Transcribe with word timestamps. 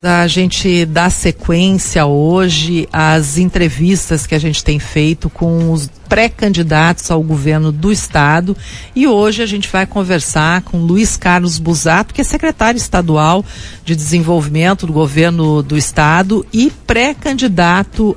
A 0.00 0.28
gente 0.28 0.84
dá 0.84 1.10
sequência 1.10 2.06
hoje 2.06 2.88
às 2.92 3.36
entrevistas 3.36 4.28
que 4.28 4.34
a 4.36 4.38
gente 4.38 4.62
tem 4.62 4.78
feito 4.78 5.28
com 5.28 5.72
os 5.72 5.90
pré-candidatos 6.08 7.10
ao 7.10 7.20
governo 7.20 7.72
do 7.72 7.90
estado. 7.90 8.56
E 8.94 9.08
hoje 9.08 9.42
a 9.42 9.46
gente 9.46 9.68
vai 9.68 9.86
conversar 9.86 10.62
com 10.62 10.78
Luiz 10.78 11.16
Carlos 11.16 11.58
Busato, 11.58 12.14
que 12.14 12.20
é 12.20 12.24
secretário 12.24 12.78
estadual 12.78 13.44
de 13.84 13.96
desenvolvimento 13.96 14.86
do 14.86 14.92
governo 14.92 15.64
do 15.64 15.76
estado 15.76 16.46
e 16.52 16.70
pré-candidato 16.86 18.16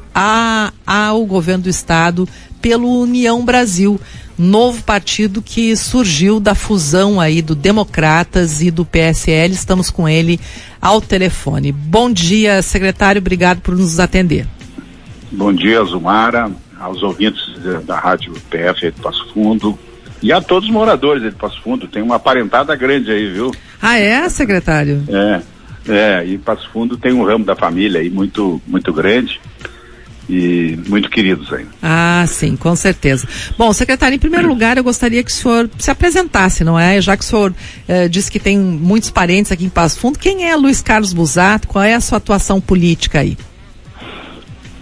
ao 0.86 1.26
governo 1.26 1.64
do 1.64 1.70
estado 1.70 2.30
pelo 2.62 3.02
União 3.02 3.44
Brasil 3.44 4.00
novo 4.42 4.84
partido 4.84 5.42
que 5.42 5.76
surgiu 5.76 6.40
da 6.40 6.56
fusão 6.56 7.22
aí 7.22 7.42
do 7.42 7.56
Democratas 7.56 8.62
e 8.62 8.72
do 8.72 8.84
PSL. 8.84 9.54
Estamos 9.54 9.90
com 9.90 10.10
ele 10.10 10.40
ao 10.82 11.00
telefone. 11.00 11.72
Bom 11.72 12.12
dia, 12.12 12.62
secretário. 12.62 13.20
Obrigado 13.20 13.62
por 13.62 13.76
nos 13.76 14.00
atender. 14.00 14.48
Bom 15.32 15.54
dia, 15.54 15.82
Zumara, 15.84 16.52
aos 16.80 17.04
ouvintes 17.04 17.42
da 17.86 18.00
Rádio 18.00 18.34
PF 18.50 18.92
de 18.92 19.02
Passo 19.02 19.32
Fundo 19.34 19.78
e 20.22 20.34
a 20.34 20.42
todos 20.42 20.68
os 20.68 20.74
moradores 20.74 21.24
de 21.24 21.32
Passo 21.32 21.62
Fundo. 21.62 21.88
Tem 21.88 22.02
uma 22.02 22.20
parentada 22.20 22.76
grande 22.76 23.12
aí, 23.12 23.32
viu? 23.32 23.52
Ah, 23.82 23.98
é, 23.98 24.28
secretário? 24.28 25.04
É. 25.08 25.42
É, 25.88 26.26
e 26.26 26.38
Passo 26.38 26.70
Fundo 26.72 26.98
tem 26.98 27.12
um 27.12 27.24
ramo 27.24 27.44
da 27.44 27.56
família 27.56 28.02
aí 28.02 28.10
muito, 28.10 28.62
muito 28.68 28.94
grande 28.94 29.40
e 30.32 30.80
muito 30.88 31.10
queridos 31.10 31.52
aí. 31.52 31.66
Ah, 31.84 32.24
sim, 32.26 32.56
com 32.56 32.74
certeza. 32.76 33.28
Bom, 33.58 33.74
secretário, 33.74 34.16
em 34.16 34.20
primeiro 34.20 34.48
lugar, 34.48 34.78
eu 34.78 34.84
gostaria 34.84 35.22
que 35.22 35.30
o 35.30 35.34
senhor 35.34 35.70
se 35.78 35.92
apresentasse, 35.92 36.64
não 36.64 36.80
é? 36.80 37.02
Já 37.02 37.18
que 37.18 37.24
o 37.24 37.28
senhor 37.28 37.54
eh, 37.88 38.08
disse 38.08 38.32
que 38.32 38.40
tem 38.40 38.58
muitos 38.58 39.12
parentes 39.12 39.52
aqui 39.52 39.66
em 39.66 39.70
Passo 39.70 40.00
Fundo, 40.00 40.18
quem 40.18 40.50
é 40.50 40.56
Luiz 40.56 40.82
Carlos 40.82 41.12
Busato? 41.12 41.68
Qual 41.68 41.84
é 41.84 41.94
a 41.94 42.00
sua 42.00 42.18
atuação 42.18 42.62
política 42.62 43.20
aí? 43.20 43.38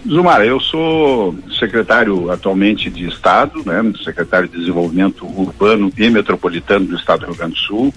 Zumara, 0.08 0.46
eu 0.46 0.60
sou 0.60 1.34
secretário 1.58 2.30
atualmente 2.30 2.88
de 2.88 3.06
Estado, 3.06 3.62
né, 3.66 3.92
secretário 4.02 4.48
de 4.48 4.58
Desenvolvimento 4.58 5.26
Urbano 5.26 5.92
e 5.98 6.08
Metropolitano 6.08 6.86
do 6.86 6.96
Estado 6.96 7.20
do 7.20 7.26
Rio 7.26 7.36
Grande 7.36 7.54
do 7.54 7.60
Sul. 7.60 7.94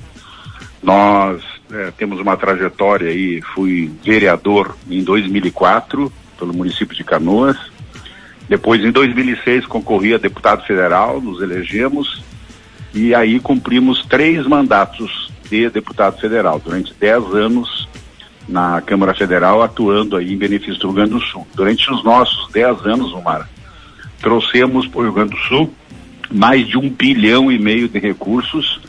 Nós 0.81 1.41
é, 1.71 1.91
temos 1.91 2.19
uma 2.19 2.35
trajetória 2.35 3.09
aí, 3.09 3.41
fui 3.53 3.91
vereador 4.03 4.75
em 4.89 5.03
2004, 5.03 6.11
pelo 6.37 6.53
município 6.53 6.95
de 6.95 7.03
Canoas. 7.03 7.57
Depois, 8.47 8.83
em 8.83 8.91
2006, 8.91 9.65
concorri 9.65 10.13
a 10.13 10.17
deputado 10.17 10.65
federal, 10.65 11.21
nos 11.21 11.41
elegemos 11.41 12.23
e 12.93 13.15
aí 13.15 13.39
cumprimos 13.39 14.05
três 14.05 14.45
mandatos 14.45 15.31
de 15.49 15.69
deputado 15.69 16.19
federal 16.19 16.59
durante 16.63 16.93
dez 16.93 17.23
anos 17.33 17.87
na 18.47 18.81
Câmara 18.81 19.13
Federal, 19.13 19.63
atuando 19.63 20.17
aí 20.17 20.33
em 20.33 20.37
benefício 20.37 20.79
do 20.79 20.87
Rio 20.87 20.95
Grande 20.95 21.11
do 21.11 21.21
Sul. 21.21 21.47
Durante 21.55 21.91
os 21.91 22.03
nossos 22.03 22.51
dez 22.51 22.85
anos, 22.85 23.13
Omar, 23.13 23.49
trouxemos 24.21 24.85
para 24.87 24.99
o 24.99 25.03
Rio 25.03 25.13
Grande 25.13 25.31
do 25.31 25.41
Sul 25.41 25.73
mais 26.29 26.67
de 26.67 26.77
um 26.77 26.89
bilhão 26.89 27.51
e 27.51 27.57
meio 27.57 27.87
de 27.87 27.99
recursos 27.99 28.79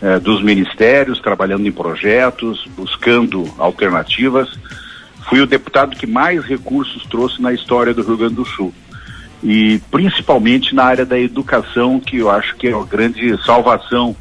eh, 0.00 0.18
dos 0.18 0.42
ministérios, 0.42 1.20
trabalhando 1.20 1.66
em 1.66 1.72
projetos, 1.72 2.66
buscando 2.76 3.46
alternativas 3.58 4.58
fui 5.28 5.40
o 5.40 5.46
deputado 5.46 5.96
que 5.96 6.06
mais 6.06 6.44
recursos 6.44 7.04
trouxe 7.06 7.40
na 7.40 7.52
história 7.52 7.94
do 7.94 8.02
Rio 8.02 8.16
Grande 8.16 8.34
do 8.34 8.44
Sul. 8.44 8.72
E 9.42 9.80
principalmente 9.90 10.74
na 10.74 10.84
área 10.84 11.06
da 11.06 11.18
educação, 11.18 11.98
que 11.98 12.18
eu 12.18 12.30
acho 12.30 12.56
que 12.56 12.68
é 12.68 12.72
a 12.72 12.84
grande 12.84 13.42
salvação 13.44 14.14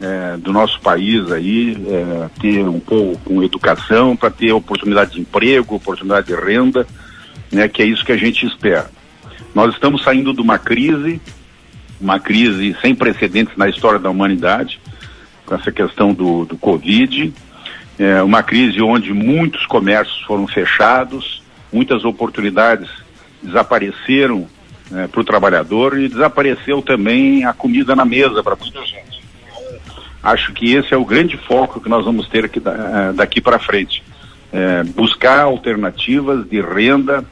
é, 0.00 0.36
do 0.36 0.52
nosso 0.52 0.80
país 0.80 1.30
aí, 1.30 1.76
é, 1.86 2.28
ter 2.40 2.68
um 2.68 2.80
pouco 2.80 3.18
com 3.18 3.42
educação, 3.42 4.16
para 4.16 4.30
ter 4.30 4.52
oportunidade 4.52 5.12
de 5.12 5.20
emprego, 5.20 5.76
oportunidade 5.76 6.26
de 6.26 6.34
renda, 6.34 6.86
né, 7.50 7.68
que 7.68 7.82
é 7.82 7.86
isso 7.86 8.04
que 8.04 8.12
a 8.12 8.16
gente 8.16 8.46
espera. 8.46 8.90
Nós 9.54 9.74
estamos 9.74 10.02
saindo 10.02 10.32
de 10.32 10.40
uma 10.40 10.58
crise, 10.58 11.20
uma 12.00 12.18
crise 12.18 12.74
sem 12.80 12.94
precedentes 12.94 13.56
na 13.56 13.68
história 13.68 13.98
da 13.98 14.10
humanidade, 14.10 14.80
com 15.44 15.54
essa 15.54 15.70
questão 15.70 16.14
do, 16.14 16.46
do 16.46 16.56
Covid, 16.56 17.32
é, 18.02 18.22
uma 18.22 18.42
crise 18.42 18.82
onde 18.82 19.12
muitos 19.12 19.64
comércios 19.66 20.20
foram 20.22 20.46
fechados, 20.48 21.42
muitas 21.72 22.04
oportunidades 22.04 22.88
desapareceram 23.40 24.48
é, 24.92 25.06
para 25.06 25.20
o 25.20 25.24
trabalhador 25.24 25.98
e 25.98 26.08
desapareceu 26.08 26.82
também 26.82 27.44
a 27.44 27.52
comida 27.52 27.94
na 27.94 28.04
mesa 28.04 28.42
para 28.42 28.56
muita 28.56 28.80
gente. 28.84 29.22
Acho 30.22 30.52
que 30.52 30.74
esse 30.74 30.92
é 30.92 30.96
o 30.96 31.04
grande 31.04 31.36
foco 31.36 31.80
que 31.80 31.88
nós 31.88 32.04
vamos 32.04 32.28
ter 32.28 32.44
aqui, 32.44 32.60
é, 32.64 33.12
daqui 33.12 33.40
para 33.40 33.58
frente. 33.58 34.02
É, 34.52 34.82
buscar 34.84 35.40
alternativas 35.40 36.46
de 36.48 36.60
renda 36.60 37.24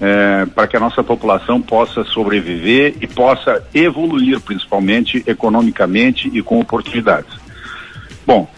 é, 0.00 0.46
para 0.46 0.66
que 0.66 0.76
a 0.76 0.80
nossa 0.80 1.02
população 1.02 1.62
possa 1.62 2.04
sobreviver 2.04 2.94
e 3.00 3.06
possa 3.06 3.66
evoluir, 3.72 4.40
principalmente 4.40 5.22
economicamente 5.26 6.28
e 6.32 6.42
com 6.42 6.60
oportunidades. 6.60 7.32
Bom, 8.26 8.48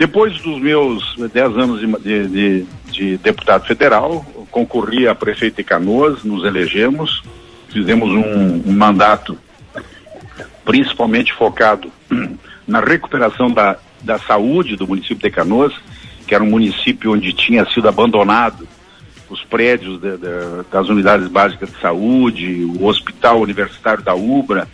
depois 0.00 0.40
dos 0.40 0.58
meus 0.58 1.14
dez 1.30 1.54
anos 1.58 1.78
de, 1.78 1.86
de, 1.98 2.28
de, 2.28 2.66
de 2.90 3.16
deputado 3.18 3.66
federal, 3.66 4.24
concorri 4.50 5.06
a 5.06 5.14
prefeito 5.14 5.56
de 5.56 5.62
Canoas, 5.62 6.24
nos 6.24 6.42
elegemos, 6.42 7.22
fizemos 7.68 8.08
um, 8.08 8.62
um 8.66 8.72
mandato 8.72 9.36
principalmente 10.64 11.34
focado 11.34 11.92
na 12.66 12.80
recuperação 12.80 13.50
da, 13.50 13.76
da 14.00 14.18
saúde 14.18 14.74
do 14.74 14.88
município 14.88 15.18
de 15.18 15.30
Canoas, 15.30 15.74
que 16.26 16.34
era 16.34 16.42
um 16.42 16.48
município 16.48 17.12
onde 17.12 17.34
tinha 17.34 17.66
sido 17.66 17.86
abandonado 17.86 18.66
os 19.28 19.44
prédios 19.44 20.00
de, 20.00 20.16
de, 20.16 20.64
das 20.72 20.88
unidades 20.88 21.28
básicas 21.28 21.70
de 21.70 21.78
saúde, 21.78 22.64
o 22.64 22.86
hospital 22.86 23.42
universitário 23.42 24.02
da 24.02 24.14
UBRA. 24.14 24.66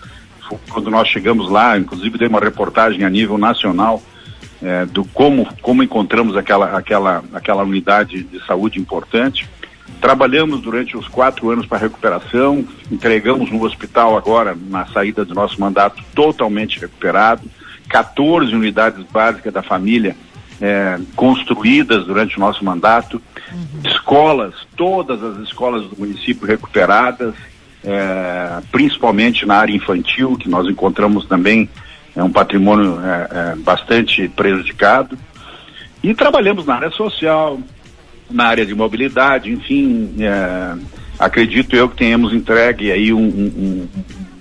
Quando 0.71 0.89
nós 0.89 1.09
chegamos 1.09 1.51
lá, 1.51 1.77
inclusive 1.77 2.17
dei 2.17 2.29
uma 2.29 2.39
reportagem 2.39 3.03
a 3.03 3.11
nível 3.11 3.37
nacional 3.37 4.01
é, 4.63 4.87
do 4.87 5.05
como, 5.05 5.47
como 5.61 5.83
encontramos 5.83 6.37
aquela, 6.37 6.77
aquela, 6.77 7.23
aquela 7.33 7.63
unidade 7.63 8.23
de 8.23 8.45
saúde 8.47 8.79
importante. 8.79 9.49
Trabalhamos 10.01 10.61
durante 10.61 10.97
os 10.97 11.09
quatro 11.09 11.51
anos 11.51 11.67
para 11.67 11.79
recuperação, 11.79 12.65
entregamos 12.91 13.51
no 13.51 13.63
hospital 13.63 14.17
agora, 14.17 14.57
na 14.69 14.87
saída 14.87 15.25
do 15.25 15.35
nosso 15.35 15.61
mandato, 15.61 16.03
totalmente 16.15 16.81
recuperado, 16.81 17.43
14 17.89 18.55
unidades 18.55 19.05
básicas 19.11 19.53
da 19.53 19.63
família 19.63 20.17
é, 20.61 20.99
construídas 21.15 22.07
durante 22.07 22.37
o 22.37 22.41
nosso 22.41 22.65
mandato, 22.65 23.21
uhum. 23.53 23.81
escolas, 23.85 24.55
todas 24.77 25.23
as 25.23 25.39
escolas 25.39 25.85
do 25.89 25.97
município 25.97 26.47
recuperadas, 26.47 27.35
é, 27.85 28.61
principalmente 28.73 29.47
na 29.47 29.57
área 29.57 29.75
infantil, 29.75 30.37
que 30.37 30.49
nós 30.49 30.67
encontramos 30.69 31.27
também 31.27 31.69
é 32.17 32.25
um 32.25 32.31
patrimônio 32.31 32.99
é, 33.01 33.29
é, 33.31 33.57
bastante 33.57 34.27
prejudicado. 34.29 35.19
E 36.03 36.15
trabalhamos 36.15 36.65
na 36.65 36.77
área 36.77 36.91
social, 36.91 37.61
na 38.31 38.45
área 38.47 38.65
de 38.65 38.75
mobilidade, 38.75 39.53
enfim, 39.53 40.15
é, 40.21 40.75
acredito 41.19 41.77
eu 41.77 41.89
que 41.89 41.97
tenhamos 41.97 42.33
entregue 42.33 42.91
aí 42.91 43.13
um, 43.13 43.19
um, 43.19 43.89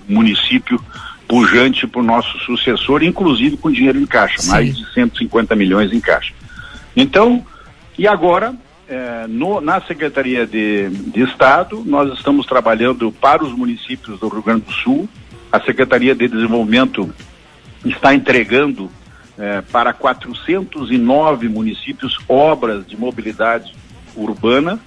um 0.08 0.14
município 0.14 0.80
pujante 1.28 1.86
para 1.86 2.00
o 2.00 2.04
nosso 2.04 2.38
sucessor, 2.38 3.02
inclusive 3.02 3.56
com 3.56 3.70
dinheiro 3.70 3.98
em 3.98 4.06
caixa, 4.06 4.40
Sim. 4.40 4.50
mais 4.50 4.76
de 4.76 4.92
150 4.94 5.54
milhões 5.54 5.92
em 5.92 6.00
caixa. 6.00 6.32
Então, 6.96 7.44
e 7.98 8.06
agora, 8.06 8.54
é, 8.88 9.26
no, 9.28 9.60
na 9.60 9.80
Secretaria 9.82 10.46
de, 10.46 10.88
de 10.88 11.22
Estado, 11.22 11.82
nós 11.84 12.16
estamos 12.16 12.46
trabalhando 12.46 13.12
para 13.12 13.44
os 13.44 13.52
municípios 13.52 14.18
do 14.18 14.28
Rio 14.28 14.42
Grande 14.42 14.62
do 14.62 14.72
Sul, 14.72 15.08
a 15.50 15.60
Secretaria 15.60 16.14
de 16.14 16.28
Desenvolvimento 16.28 17.12
está 17.90 18.14
entregando 18.14 18.90
eh, 19.38 19.62
para 19.70 19.92
409 19.92 21.48
municípios 21.48 22.18
obras 22.28 22.86
de 22.86 22.96
mobilidade 22.96 23.74
urbana, 24.16 24.78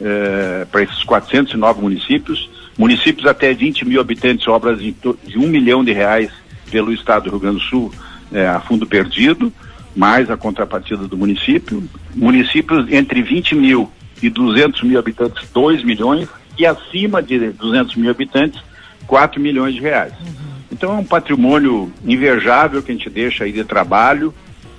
eh, 0.00 0.66
para 0.70 0.82
esses 0.82 1.04
409 1.04 1.82
municípios, 1.82 2.50
municípios 2.78 3.26
até 3.26 3.52
20 3.52 3.84
mil 3.84 4.00
habitantes, 4.00 4.48
obras 4.48 4.78
de, 4.78 4.94
um 5.36 5.46
milhão 5.46 5.84
de 5.84 5.92
reais 5.92 6.30
pelo 6.70 6.92
Estado 6.92 7.24
do 7.24 7.30
Rio 7.30 7.40
Grande 7.40 7.58
do 7.58 7.62
Sul 7.62 7.92
eh, 8.32 8.46
a 8.46 8.60
fundo 8.60 8.86
perdido, 8.86 9.52
mais 9.94 10.30
a 10.30 10.36
contrapartida 10.36 11.06
do 11.06 11.16
município, 11.16 11.82
municípios 12.14 12.90
entre 12.90 13.22
20 13.22 13.54
mil 13.54 13.90
e 14.22 14.30
200 14.30 14.82
mil 14.82 14.98
habitantes, 14.98 15.48
2 15.52 15.84
milhões, 15.84 16.28
e 16.56 16.66
acima 16.66 17.22
de 17.22 17.50
200 17.50 17.96
mil 17.96 18.10
habitantes, 18.10 18.60
4 19.06 19.40
milhões 19.40 19.74
de 19.74 19.80
reais. 19.80 20.12
Uhum. 20.20 20.49
Então 20.80 20.96
é 20.96 20.98
um 21.00 21.04
patrimônio 21.04 21.92
invejável 22.06 22.82
que 22.82 22.90
a 22.90 22.94
gente 22.94 23.10
deixa 23.10 23.44
aí 23.44 23.52
de 23.52 23.62
trabalho, 23.64 24.32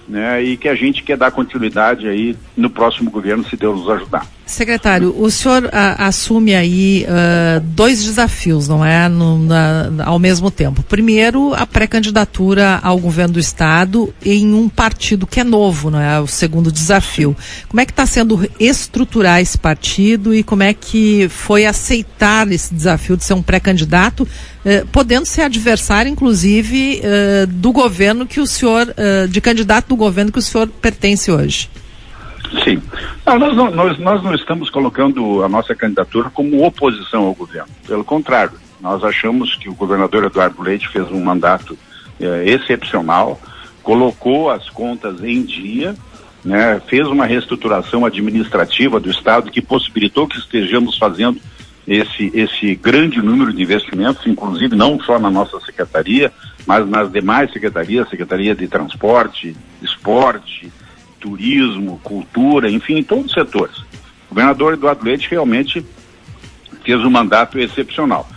né? 0.07 0.41
E 0.41 0.57
que 0.57 0.67
a 0.67 0.73
gente 0.73 1.03
quer 1.03 1.15
dar 1.15 1.29
continuidade 1.29 2.07
aí 2.07 2.35
no 2.57 2.71
próximo 2.71 3.11
governo, 3.11 3.47
se 3.47 3.55
Deus 3.55 3.81
nos 3.81 3.89
ajudar. 3.91 4.25
Secretário, 4.51 5.15
o 5.17 5.31
senhor 5.31 5.69
a, 5.71 6.03
ah, 6.03 6.07
assume 6.07 6.53
aí 6.53 7.05
uh, 7.05 7.61
dois 7.61 8.03
desafios, 8.03 8.67
não 8.67 8.83
é? 8.83 9.07
No, 9.07 9.39
na, 9.39 10.03
ao 10.05 10.19
mesmo 10.19 10.51
tempo. 10.51 10.83
Primeiro, 10.83 11.53
a 11.53 11.65
pré-candidatura 11.65 12.79
ao 12.83 12.97
governo 12.97 13.35
do 13.35 13.39
Estado 13.39 14.13
em 14.25 14.53
um 14.53 14.67
partido 14.67 15.25
que 15.25 15.39
é 15.39 15.43
novo, 15.43 15.89
não 15.89 16.01
é? 16.01 16.19
O 16.19 16.27
segundo 16.27 16.71
desafio. 16.71 17.35
Como 17.69 17.79
é 17.79 17.85
que 17.85 17.91
está 17.91 18.05
sendo 18.05 18.49
estruturar 18.59 19.39
esse 19.39 19.57
partido 19.57 20.35
e 20.35 20.43
como 20.43 20.63
é 20.63 20.73
que 20.73 21.29
foi 21.29 21.65
aceitar 21.65 22.51
esse 22.51 22.73
desafio 22.73 23.15
de 23.15 23.23
ser 23.23 23.33
um 23.33 23.41
pré-candidato, 23.41 24.21
uh, 24.21 24.85
podendo 24.91 25.25
ser 25.25 25.43
adversário, 25.43 26.11
inclusive, 26.11 27.01
uh, 27.03 27.47
do 27.47 27.71
governo 27.71 28.27
que 28.27 28.39
o 28.39 28.45
senhor, 28.45 28.93
de 29.29 29.39
candidato 29.39 29.87
do 29.89 29.95
governo 29.95 30.31
que 30.31 30.39
o 30.39 30.41
senhor 30.41 30.67
pertence 30.67 31.31
hoje? 31.31 31.69
Sim. 32.63 32.80
Não, 33.25 33.39
nós, 33.39 33.55
não, 33.55 33.71
nós, 33.71 33.97
nós 33.99 34.23
não 34.23 34.33
estamos 34.33 34.69
colocando 34.69 35.43
a 35.43 35.49
nossa 35.49 35.75
candidatura 35.75 36.29
como 36.29 36.65
oposição 36.65 37.25
ao 37.25 37.33
governo. 37.33 37.69
Pelo 37.87 38.03
contrário, 38.03 38.53
nós 38.79 39.03
achamos 39.03 39.55
que 39.55 39.69
o 39.69 39.75
governador 39.75 40.25
Eduardo 40.25 40.61
Leite 40.61 40.87
fez 40.87 41.09
um 41.11 41.23
mandato 41.23 41.77
eh, 42.19 42.43
excepcional, 42.45 43.39
colocou 43.83 44.49
as 44.49 44.69
contas 44.69 45.23
em 45.23 45.43
dia, 45.43 45.95
né, 46.43 46.81
fez 46.87 47.07
uma 47.07 47.25
reestruturação 47.25 48.05
administrativa 48.05 48.99
do 48.99 49.09
Estado 49.09 49.51
que 49.51 49.61
possibilitou 49.61 50.27
que 50.27 50.37
estejamos 50.37 50.97
fazendo 50.97 51.39
esse, 51.87 52.31
esse 52.33 52.75
grande 52.75 53.21
número 53.21 53.53
de 53.53 53.61
investimentos, 53.61 54.25
inclusive 54.25 54.75
não 54.75 54.99
só 54.99 55.19
na 55.19 55.29
nossa 55.29 55.59
secretaria, 55.61 56.31
mas 56.65 56.87
nas 56.87 57.11
demais 57.11 57.51
secretarias, 57.51 58.09
Secretaria 58.09 58.55
de 58.55 58.67
Transporte, 58.67 59.55
Esporte, 59.81 60.71
turismo, 61.21 62.01
cultura, 62.03 62.69
enfim, 62.69 62.97
em 62.97 63.03
todos 63.03 63.27
os 63.27 63.33
setores. 63.33 63.77
O 63.77 64.33
governador 64.33 64.73
Eduardo 64.73 65.05
Leite 65.05 65.29
realmente 65.29 65.85
fez 66.83 66.99
um 67.01 67.09
mandato 67.09 67.59
excepcional. 67.59 68.27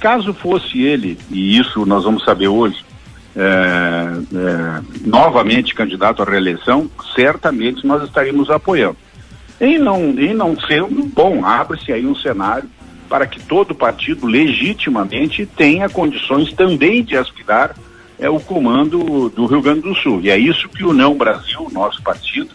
Caso 0.00 0.32
fosse 0.32 0.82
ele, 0.82 1.18
e 1.30 1.58
isso 1.58 1.84
nós 1.84 2.04
vamos 2.04 2.24
saber 2.24 2.48
hoje, 2.48 2.84
é, 3.36 3.40
é, 3.40 4.82
novamente 5.06 5.74
candidato 5.74 6.22
à 6.22 6.24
reeleição, 6.24 6.90
certamente 7.14 7.86
nós 7.86 8.02
estaríamos 8.02 8.50
apoiando. 8.50 8.96
Em 9.60 9.78
não, 9.78 10.10
em 10.18 10.34
não 10.34 10.58
sendo, 10.60 11.04
bom, 11.14 11.44
abre-se 11.44 11.92
aí 11.92 12.06
um 12.06 12.16
cenário 12.16 12.68
para 13.08 13.26
que 13.26 13.40
todo 13.40 13.74
partido 13.74 14.26
legitimamente 14.26 15.46
tenha 15.46 15.88
condições 15.88 16.52
também 16.52 17.02
de 17.02 17.16
aspirar 17.16 17.74
é 18.22 18.30
o 18.30 18.38
comando 18.38 19.28
do 19.30 19.46
Rio 19.46 19.60
Grande 19.60 19.80
do 19.80 19.96
Sul. 19.96 20.20
E 20.22 20.30
é 20.30 20.38
isso 20.38 20.68
que 20.68 20.84
o 20.84 20.90
União 20.90 21.12
Brasil, 21.14 21.68
nosso 21.72 22.00
partido, 22.02 22.50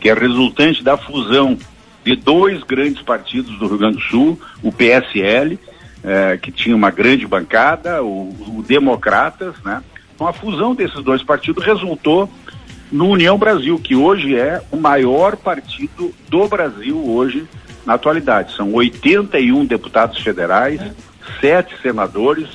que 0.00 0.08
é 0.08 0.14
resultante 0.14 0.82
da 0.82 0.96
fusão 0.96 1.58
de 2.04 2.14
dois 2.14 2.62
grandes 2.62 3.02
partidos 3.02 3.58
do 3.58 3.66
Rio 3.66 3.78
Grande 3.78 3.96
do 3.96 4.02
Sul, 4.02 4.40
o 4.62 4.70
PSL, 4.70 5.58
é, 6.04 6.38
que 6.40 6.52
tinha 6.52 6.74
uma 6.74 6.92
grande 6.92 7.26
bancada, 7.26 8.00
o, 8.00 8.28
o 8.28 8.64
Democratas, 8.66 9.56
né? 9.64 9.82
Então 10.14 10.28
a 10.28 10.32
fusão 10.32 10.72
desses 10.72 11.02
dois 11.02 11.22
partidos 11.24 11.64
resultou 11.64 12.30
no 12.90 13.08
União 13.08 13.36
Brasil, 13.36 13.76
que 13.76 13.96
hoje 13.96 14.36
é 14.36 14.62
o 14.70 14.76
maior 14.76 15.36
partido 15.36 16.14
do 16.28 16.46
Brasil 16.46 16.96
hoje 16.96 17.44
na 17.84 17.94
atualidade. 17.94 18.54
São 18.54 18.72
81 18.72 19.66
deputados 19.66 20.18
federais, 20.20 20.80
sete 21.40 21.74
senadores, 21.82 22.48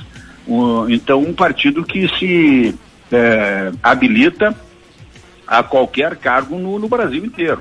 então, 0.88 1.20
um 1.20 1.32
partido 1.32 1.84
que 1.84 2.08
se 2.18 2.74
é, 3.10 3.72
habilita 3.82 4.54
a 5.46 5.62
qualquer 5.62 6.16
cargo 6.16 6.58
no, 6.58 6.78
no 6.78 6.88
Brasil 6.88 7.24
inteiro. 7.24 7.60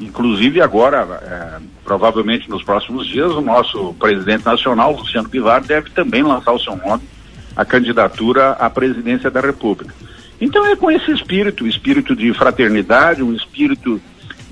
Inclusive 0.00 0.60
agora, 0.60 1.06
é, 1.22 1.62
provavelmente 1.84 2.48
nos 2.50 2.62
próximos 2.62 3.06
dias, 3.06 3.32
o 3.32 3.40
nosso 3.40 3.94
presidente 3.94 4.44
nacional, 4.44 4.92
Luciano 4.92 5.28
Pivar, 5.28 5.62
deve 5.62 5.90
também 5.90 6.22
lançar 6.22 6.52
o 6.52 6.58
seu 6.58 6.76
nome 6.76 7.02
à 7.56 7.64
candidatura 7.64 8.52
à 8.52 8.68
presidência 8.68 9.30
da 9.30 9.40
República. 9.40 9.94
Então 10.40 10.66
é 10.66 10.74
com 10.74 10.90
esse 10.90 11.12
espírito, 11.12 11.66
espírito 11.66 12.16
de 12.16 12.32
fraternidade, 12.34 13.22
um 13.22 13.32
espírito 13.32 14.00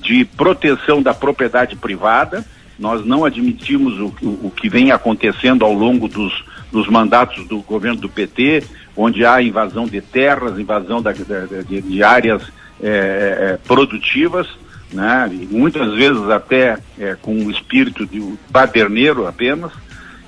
de 0.00 0.24
proteção 0.24 1.02
da 1.02 1.12
propriedade 1.12 1.76
privada. 1.76 2.44
Nós 2.78 3.04
não 3.04 3.24
admitimos 3.24 3.98
o, 3.98 4.14
o, 4.22 4.46
o 4.46 4.52
que 4.54 4.68
vem 4.68 4.92
acontecendo 4.92 5.64
ao 5.64 5.72
longo 5.72 6.08
dos 6.08 6.32
nos 6.72 6.88
mandatos 6.88 7.46
do 7.46 7.60
governo 7.60 8.00
do 8.00 8.08
PT, 8.08 8.64
onde 8.96 9.24
há 9.24 9.42
invasão 9.42 9.86
de 9.86 10.00
terras, 10.00 10.58
invasão 10.58 11.02
da, 11.02 11.12
de, 11.12 11.82
de, 11.82 12.02
áreas 12.02 12.42
é, 12.82 13.58
produtivas, 13.66 14.48
né? 14.92 15.28
E 15.32 15.46
muitas 15.50 15.94
vezes 15.94 16.28
até 16.30 16.78
é, 16.98 17.16
com 17.20 17.34
o 17.34 17.50
espírito 17.50 18.06
de 18.06 18.34
baderneiro 18.50 19.26
apenas. 19.26 19.72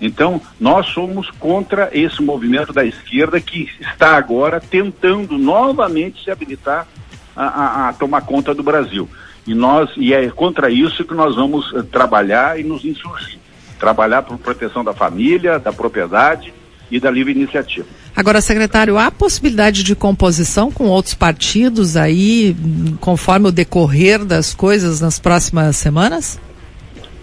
Então, 0.00 0.41
nós 0.61 0.87
somos 0.88 1.31
contra 1.31 1.88
esse 1.93 2.20
movimento 2.23 2.73
da 2.73 2.85
esquerda 2.85 3.41
que 3.41 3.70
está 3.81 4.17
agora 4.17 4.61
tentando 4.61 5.38
novamente 5.38 6.23
se 6.23 6.31
habilitar 6.31 6.87
a, 7.35 7.44
a, 7.44 7.88
a 7.88 7.93
tomar 7.93 8.23
conta 8.23 8.55
do 8.55 8.62
Brasil. 8.62 9.08
E 9.46 9.55
nós 9.55 9.91
e 9.96 10.12
é 10.12 10.29
contra 10.31 10.70
isso 10.70 11.05
que 11.05 11.14
nós 11.14 11.37
vamos 11.37 11.73
trabalhar 11.91 12.58
e 12.58 12.64
nos 12.64 12.85
insurgir 12.85 13.44
trabalhar 13.84 14.22
por 14.22 14.38
proteção 14.38 14.82
da 14.82 14.94
família, 14.94 15.58
da 15.58 15.70
propriedade 15.70 16.54
e 16.90 16.98
da 16.98 17.10
livre 17.10 17.32
iniciativa. 17.32 17.86
Agora, 18.16 18.40
secretário, 18.40 18.96
há 18.96 19.10
possibilidade 19.10 19.82
de 19.82 19.94
composição 19.94 20.72
com 20.72 20.84
outros 20.84 21.12
partidos 21.12 21.94
aí, 21.94 22.56
conforme 22.98 23.48
o 23.48 23.52
decorrer 23.52 24.25
das 24.25 24.54
coisas 24.54 25.02
nas 25.02 25.19
próximas 25.19 25.76
semanas? 25.76 26.40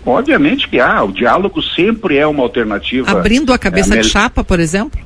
Obviamente 0.06 0.70
que 0.70 0.80
há, 0.80 1.04
o 1.04 1.12
diálogo 1.12 1.64
sempre 1.64 2.18
é 2.18 2.28
uma 2.28 2.44
alternativa. 2.44 3.10
Abrindo 3.10 3.52
a 3.52 3.58
cabeça 3.58 3.96
é, 3.96 4.02
de 4.02 4.08
chapa, 4.08 4.44
por 4.44 4.60
exemplo? 4.60 5.02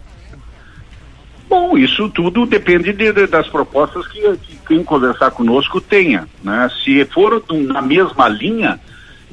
Bom, 1.47 1.77
isso 1.77 2.09
tudo 2.09 2.45
depende 2.45 2.91
de, 2.91 3.13
de, 3.13 3.27
das 3.27 3.47
propostas 3.47 4.05
que, 4.07 4.19
que, 4.19 4.57
quem 4.67 4.83
conversar 4.83 5.31
conosco 5.31 5.79
tenha. 5.79 6.27
Né? 6.43 6.69
Se 6.83 7.05
for 7.05 7.41
na 7.49 7.81
mesma 7.81 8.27
linha, 8.27 8.77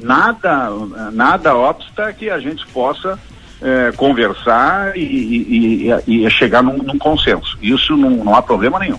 nada, 0.03 0.69
nada 1.13 1.55
obsta 1.55 2.13
que 2.13 2.29
a 2.29 2.39
gente 2.39 2.67
possa 2.69 3.19
é, 3.63 3.93
conversar 3.93 4.97
e, 4.97 5.01
e, 5.01 6.25
e, 6.27 6.31
chegar 6.31 6.63
num, 6.63 6.79
num, 6.79 6.99
consenso. 6.99 7.57
Isso 7.63 7.97
não, 7.97 8.11
não 8.11 8.35
há 8.35 8.43
problema 8.43 8.79
nenhum. 8.79 8.99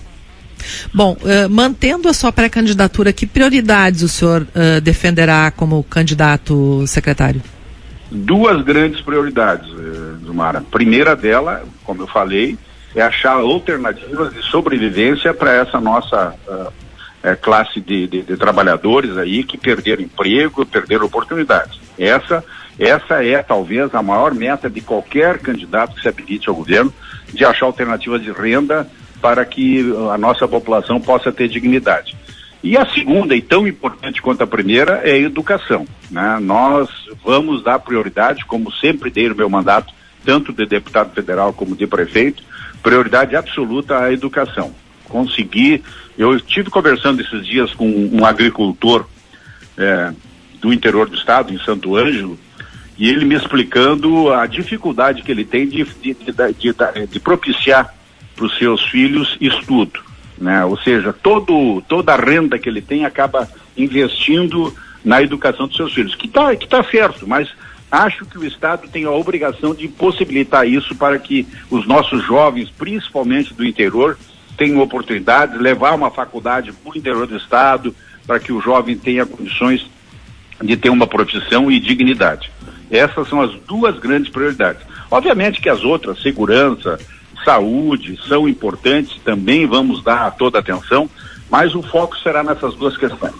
Bom, 0.92 1.16
uh, 1.20 1.50
mantendo 1.50 2.08
a 2.08 2.14
sua 2.14 2.32
pré-candidatura, 2.32 3.12
que 3.12 3.26
prioridades 3.26 4.02
o 4.02 4.08
senhor 4.08 4.42
uh, 4.42 4.80
defenderá 4.80 5.50
como 5.50 5.82
candidato 5.84 6.86
secretário? 6.86 7.42
Duas 8.10 8.62
grandes 8.62 9.02
prioridades, 9.02 9.68
uh, 9.70 10.24
Zumara. 10.24 10.60
A 10.60 10.62
primeira 10.62 11.14
dela, 11.14 11.64
como 11.84 12.02
eu 12.02 12.06
falei, 12.06 12.56
é 12.94 13.02
achar 13.02 13.32
alternativas 13.32 14.32
de 14.32 14.42
sobrevivência 14.42 15.34
para 15.34 15.52
essa 15.52 15.78
nossa 15.80 16.34
uh, 16.48 16.72
é, 17.24 17.34
classe 17.34 17.80
de, 17.80 18.06
de, 18.06 18.22
de, 18.22 18.36
trabalhadores 18.36 19.16
aí 19.16 19.42
que 19.42 19.56
perderam 19.56 20.02
emprego, 20.02 20.66
perderam 20.66 21.06
oportunidades. 21.06 21.80
Essa, 21.98 22.44
essa 22.78 23.24
é 23.24 23.42
talvez 23.42 23.94
a 23.94 24.02
maior 24.02 24.34
meta 24.34 24.68
de 24.68 24.82
qualquer 24.82 25.38
candidato 25.38 25.94
que 25.94 26.02
se 26.02 26.08
habilite 26.08 26.50
ao 26.50 26.54
governo, 26.54 26.92
de 27.32 27.42
achar 27.42 27.64
alternativas 27.64 28.22
de 28.22 28.30
renda 28.30 28.86
para 29.22 29.42
que 29.46 29.90
a 30.12 30.18
nossa 30.18 30.46
população 30.46 31.00
possa 31.00 31.32
ter 31.32 31.48
dignidade. 31.48 32.14
E 32.62 32.76
a 32.76 32.86
segunda, 32.86 33.34
e 33.34 33.40
tão 33.40 33.66
importante 33.66 34.20
quanto 34.20 34.42
a 34.42 34.46
primeira, 34.46 35.00
é 35.02 35.12
a 35.12 35.18
educação. 35.18 35.86
Né? 36.10 36.38
Nós 36.42 36.88
vamos 37.24 37.64
dar 37.64 37.78
prioridade, 37.78 38.44
como 38.44 38.70
sempre 38.72 39.10
dei 39.10 39.30
no 39.30 39.34
meu 39.34 39.48
mandato, 39.48 39.94
tanto 40.24 40.52
de 40.52 40.66
deputado 40.66 41.14
federal 41.14 41.54
como 41.54 41.74
de 41.74 41.86
prefeito, 41.86 42.42
prioridade 42.82 43.34
absoluta 43.34 43.98
à 43.98 44.12
educação. 44.12 44.74
Conseguir 45.04 45.82
eu 46.16 46.36
estive 46.36 46.70
conversando 46.70 47.20
esses 47.20 47.46
dias 47.46 47.74
com 47.74 47.88
um 47.88 48.24
agricultor 48.24 49.06
é, 49.76 50.12
do 50.60 50.72
interior 50.72 51.08
do 51.08 51.16
estado, 51.16 51.52
em 51.52 51.58
Santo 51.58 51.96
Ângelo, 51.96 52.38
e 52.96 53.08
ele 53.08 53.24
me 53.24 53.34
explicando 53.34 54.32
a 54.32 54.46
dificuldade 54.46 55.22
que 55.22 55.30
ele 55.30 55.44
tem 55.44 55.66
de, 55.66 55.84
de, 55.84 56.14
de, 56.14 57.06
de 57.08 57.20
propiciar 57.20 57.92
para 58.36 58.46
os 58.46 58.56
seus 58.56 58.84
filhos 58.84 59.36
estudo. 59.40 60.00
Né? 60.38 60.64
Ou 60.64 60.78
seja, 60.78 61.12
todo, 61.12 61.82
toda 61.88 62.14
a 62.14 62.16
renda 62.16 62.58
que 62.58 62.68
ele 62.68 62.80
tem 62.80 63.04
acaba 63.04 63.48
investindo 63.76 64.72
na 65.04 65.20
educação 65.20 65.66
dos 65.66 65.76
seus 65.76 65.92
filhos, 65.92 66.14
que 66.14 66.26
está 66.26 66.54
que 66.54 66.68
tá 66.68 66.82
certo, 66.84 67.26
mas 67.26 67.48
acho 67.90 68.24
que 68.24 68.38
o 68.38 68.44
Estado 68.44 68.88
tem 68.88 69.04
a 69.04 69.10
obrigação 69.10 69.74
de 69.74 69.86
possibilitar 69.88 70.66
isso 70.66 70.94
para 70.94 71.18
que 71.18 71.46
os 71.68 71.86
nossos 71.86 72.24
jovens, 72.24 72.70
principalmente 72.70 73.52
do 73.52 73.64
interior, 73.64 74.16
tenham 74.56 74.80
oportunidades, 74.80 75.60
levar 75.60 75.94
uma 75.94 76.10
faculdade 76.10 76.72
para 76.72 76.92
o 76.92 76.96
interior 76.96 77.26
do 77.26 77.36
Estado, 77.36 77.94
para 78.26 78.38
que 78.40 78.52
o 78.52 78.60
jovem 78.60 78.96
tenha 78.96 79.26
condições 79.26 79.86
de 80.62 80.76
ter 80.76 80.90
uma 80.90 81.06
profissão 81.06 81.70
e 81.70 81.78
dignidade. 81.80 82.50
Essas 82.90 83.28
são 83.28 83.40
as 83.40 83.52
duas 83.66 83.98
grandes 83.98 84.30
prioridades. 84.30 84.82
Obviamente 85.10 85.60
que 85.60 85.68
as 85.68 85.84
outras, 85.84 86.22
segurança, 86.22 86.98
saúde, 87.44 88.18
são 88.26 88.48
importantes, 88.48 89.20
também 89.24 89.66
vamos 89.66 90.02
dar 90.02 90.30
toda 90.32 90.58
atenção, 90.58 91.08
mas 91.50 91.74
o 91.74 91.82
foco 91.82 92.16
será 92.18 92.42
nessas 92.42 92.74
duas 92.74 92.96
questões. 92.96 93.34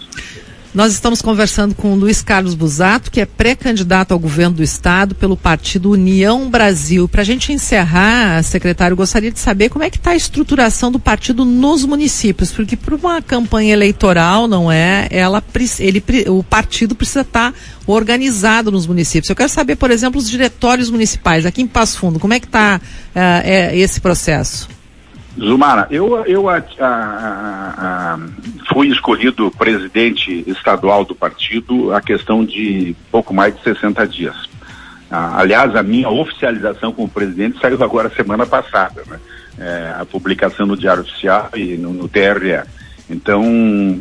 Nós 0.75 0.91
estamos 0.91 1.21
conversando 1.21 1.73
com 1.73 1.95
Luiz 1.95 2.21
Carlos 2.21 2.53
Busato, 2.53 3.09
que 3.09 3.21
é 3.21 3.25
pré-candidato 3.25 4.11
ao 4.11 4.19
governo 4.19 4.57
do 4.57 4.61
estado 4.61 5.15
pelo 5.15 5.37
partido 5.37 5.89
União 5.89 6.49
Brasil. 6.49 7.07
Para 7.07 7.21
a 7.21 7.25
gente 7.25 7.53
encerrar, 7.53 8.43
secretário, 8.43 8.93
gostaria 8.93 9.31
de 9.31 9.39
saber 9.39 9.69
como 9.69 9.85
é 9.85 9.89
que 9.89 9.95
está 9.95 10.11
a 10.11 10.17
estruturação 10.17 10.91
do 10.91 10.99
partido 10.99 11.45
nos 11.45 11.85
municípios, 11.85 12.51
porque 12.51 12.75
para 12.75 12.93
uma 12.93 13.21
campanha 13.21 13.71
eleitoral, 13.71 14.49
não 14.49 14.69
é? 14.69 15.07
Ela, 15.11 15.41
ele, 15.79 16.03
o 16.27 16.43
partido 16.43 16.93
precisa 16.93 17.21
estar 17.21 17.53
tá 17.53 17.57
organizado 17.87 18.69
nos 18.69 18.85
municípios. 18.85 19.29
Eu 19.29 19.35
quero 19.37 19.47
saber, 19.47 19.77
por 19.77 19.91
exemplo, 19.91 20.19
os 20.19 20.29
diretórios 20.29 20.89
municipais 20.89 21.45
aqui 21.45 21.61
em 21.61 21.67
Passo 21.67 21.99
Fundo, 21.99 22.19
como 22.19 22.33
é 22.33 22.39
que 22.41 22.47
está 22.47 22.81
uh, 22.83 23.19
é, 23.45 23.77
esse 23.77 24.01
processo? 24.01 24.74
Zumara, 25.37 25.87
eu, 25.91 26.23
eu 26.25 26.49
a, 26.49 26.63
a, 26.79 27.73
a, 27.77 28.19
fui 28.71 28.87
escolhido 28.87 29.51
presidente 29.51 30.43
estadual 30.47 31.03
do 31.03 31.13
partido 31.13 31.93
a 31.93 32.01
questão 32.01 32.45
de 32.45 32.95
pouco 33.11 33.33
mais 33.33 33.55
de 33.55 33.61
60 33.63 34.07
dias. 34.07 34.35
Ah, 35.11 35.39
aliás, 35.39 35.75
a 35.75 35.83
minha 35.83 36.09
oficialização 36.09 36.91
como 36.91 37.09
presidente 37.09 37.59
saiu 37.59 37.81
agora 37.83 38.09
semana 38.09 38.45
passada, 38.45 39.03
né? 39.07 39.19
É, 39.57 39.95
a 39.97 40.05
publicação 40.05 40.65
no 40.65 40.75
Diário 40.75 41.03
Oficial 41.03 41.49
e 41.55 41.77
no, 41.77 41.93
no 41.93 42.09
TRE. 42.09 42.61
Então, 43.09 43.43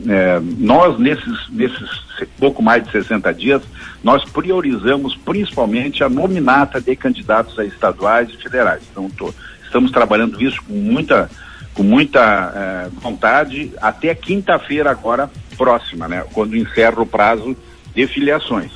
é, 0.08 0.40
nós 0.58 0.98
nesses, 0.98 1.48
nesses 1.50 2.04
pouco 2.38 2.62
mais 2.62 2.84
de 2.84 2.90
60 2.90 3.32
dias, 3.34 3.62
nós 4.02 4.24
priorizamos 4.24 5.14
principalmente 5.16 6.02
a 6.02 6.08
nominata 6.08 6.80
de 6.80 6.96
candidatos 6.96 7.58
a 7.58 7.64
estaduais 7.64 8.30
e 8.30 8.36
federais. 8.36 8.82
Então, 8.90 9.08
tô, 9.10 9.32
estamos 9.74 9.90
trabalhando 9.90 10.40
isso 10.40 10.62
com 10.62 10.72
muita, 10.72 11.28
com 11.74 11.82
muita 11.82 12.52
eh, 12.54 12.88
vontade 13.02 13.72
até 13.82 14.14
quinta-feira 14.14 14.88
agora 14.88 15.28
próxima, 15.58 16.06
né? 16.06 16.24
Quando 16.32 16.56
encerra 16.56 17.02
o 17.02 17.06
prazo 17.06 17.56
de 17.92 18.06
filiações. 18.06 18.70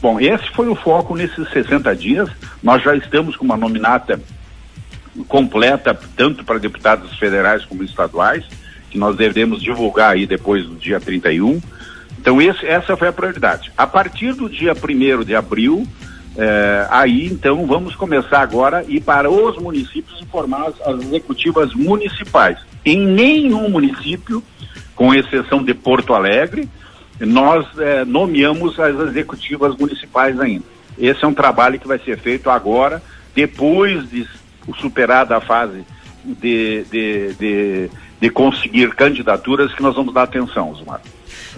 Bom, 0.00 0.18
esse 0.18 0.48
foi 0.52 0.68
o 0.68 0.74
foco 0.74 1.14
nesses 1.14 1.46
60 1.50 1.94
dias. 1.94 2.30
Nós 2.62 2.82
já 2.82 2.96
estamos 2.96 3.36
com 3.36 3.44
uma 3.44 3.56
nominata 3.56 4.18
completa, 5.28 5.98
tanto 6.16 6.42
para 6.42 6.58
deputados 6.58 7.18
federais 7.18 7.66
como 7.66 7.84
estaduais, 7.84 8.44
que 8.88 8.96
nós 8.96 9.16
devemos 9.16 9.62
divulgar 9.62 10.12
aí 10.12 10.26
depois 10.26 10.64
do 10.64 10.76
dia 10.76 10.98
31. 10.98 11.60
Então, 12.18 12.40
esse, 12.40 12.66
essa 12.66 12.96
foi 12.96 13.08
a 13.08 13.12
prioridade. 13.12 13.70
A 13.76 13.86
partir 13.86 14.32
do 14.32 14.48
dia 14.48 14.72
1 14.72 15.22
de 15.22 15.34
abril, 15.34 15.86
é, 16.36 16.86
aí, 16.90 17.26
então, 17.26 17.66
vamos 17.66 17.94
começar 17.96 18.40
agora 18.40 18.84
e 18.86 19.00
para 19.00 19.30
os 19.30 19.58
municípios 19.58 20.20
informar 20.20 20.68
as, 20.68 20.80
as 20.86 21.02
executivas 21.02 21.74
municipais. 21.74 22.58
Em 22.84 23.06
nenhum 23.06 23.68
município, 23.68 24.42
com 24.94 25.14
exceção 25.14 25.62
de 25.62 25.74
Porto 25.74 26.14
Alegre, 26.14 26.68
nós 27.18 27.66
é, 27.78 28.04
nomeamos 28.04 28.78
as 28.78 28.98
executivas 29.08 29.76
municipais 29.76 30.38
ainda. 30.40 30.64
Esse 30.98 31.24
é 31.24 31.28
um 31.28 31.34
trabalho 31.34 31.78
que 31.78 31.88
vai 31.88 31.98
ser 31.98 32.18
feito 32.18 32.48
agora, 32.48 33.02
depois 33.34 34.08
de 34.08 34.26
superada 34.78 35.36
a 35.36 35.40
fase 35.40 35.84
de, 36.24 36.84
de, 36.90 37.34
de, 37.34 37.90
de 38.20 38.30
conseguir 38.30 38.94
candidaturas, 38.94 39.72
que 39.72 39.82
nós 39.82 39.94
vamos 39.94 40.12
dar 40.12 40.24
atenção, 40.24 40.70
Osmar. 40.70 41.00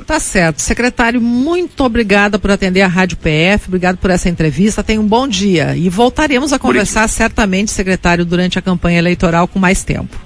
Tá 0.07 0.19
certo. 0.19 0.61
Secretário, 0.61 1.21
muito 1.21 1.83
obrigada 1.85 2.39
por 2.39 2.51
atender 2.51 2.83
a 2.83 2.87
Rádio 2.87 3.17
PF, 3.19 3.69
obrigado 3.69 3.99
por 3.99 4.11
essa 4.11 4.29
entrevista. 4.29 4.83
Tenha 4.83 5.01
um 5.01 5.07
bom 5.07 5.29
dia. 5.29 5.77
E 5.77 5.89
voltaremos 5.89 6.53
a 6.53 6.59
conversar 6.59 7.09
certamente, 7.09 7.71
secretário, 7.71 8.25
durante 8.25 8.59
a 8.59 8.63
campanha 8.63 8.99
eleitoral 8.99 9.47
com 9.47 9.59
mais 9.59 9.85
tempo. 9.85 10.17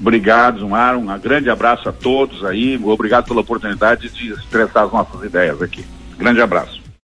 Obrigado, 0.00 0.60
Zumar. 0.60 0.96
Um 0.96 1.06
grande 1.18 1.50
abraço 1.50 1.88
a 1.88 1.92
todos 1.92 2.44
aí. 2.44 2.78
Obrigado 2.82 3.26
pela 3.26 3.40
oportunidade 3.40 4.08
de 4.08 4.32
expressar 4.32 4.84
as 4.84 4.92
nossas 4.92 5.22
ideias 5.22 5.60
aqui. 5.60 5.84
Grande 6.16 6.40
abraço. 6.40 6.77